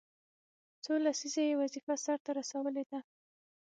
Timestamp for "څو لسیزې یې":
0.83-1.59